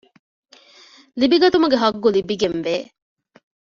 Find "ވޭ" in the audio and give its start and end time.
2.65-2.75